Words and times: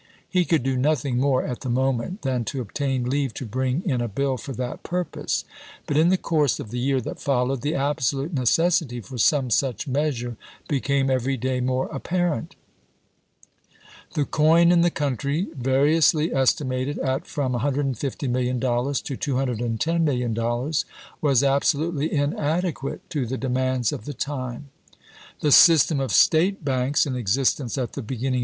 He 0.27 0.45
could 0.45 0.63
do 0.63 0.77
noth 0.77 1.05
ing 1.05 1.19
more 1.19 1.45
at 1.45 1.61
the 1.61 1.69
moment 1.69 2.23
than 2.23 2.43
to 2.45 2.59
obtain 2.59 3.07
leave 3.07 3.35
to 3.35 3.45
bring 3.45 3.83
in 3.87 4.01
a 4.01 4.09
biU 4.09 4.39
for 4.39 4.51
that 4.53 4.81
pm*pose; 4.81 5.45
but 5.85 5.95
in 5.95 6.09
the 6.09 6.17
course 6.17 6.59
of 6.59 6.71
the 6.71 6.79
year 6.79 6.99
that 7.01 7.21
followed, 7.21 7.61
the 7.61 7.75
absolute 7.75 8.33
necessity 8.33 8.99
for 8.99 9.19
some 9.19 9.51
such 9.51 9.87
measure 9.87 10.37
became 10.67 11.11
every 11.11 11.37
day 11.37 11.59
more 11.59 11.87
appar 11.89 12.35
ent. 12.35 12.55
The 14.15 14.25
coin 14.25 14.71
in 14.71 14.81
the 14.81 14.89
country, 14.89 15.49
variously 15.55 16.33
estimated 16.33 16.97
at 16.97 17.27
from 17.27 17.53
$150,000,000 17.53 19.03
to 19.03 19.15
$210,000,000, 19.35 20.83
was 21.21 21.43
abso 21.43 21.75
lutely 21.75 22.11
inadequate 22.11 23.07
to 23.11 23.27
the 23.27 23.37
demands 23.37 23.91
of 23.91 24.05
the 24.05 24.15
time. 24.15 24.71
The 25.41 25.51
system 25.51 25.99
of 25.99 26.11
State 26.11 26.65
banks 26.65 27.05
in 27.05 27.15
existence 27.15 27.77
at 27.77 27.93
the 27.93 28.01
beginning 28.01 28.39
Vol. 28.39 28.39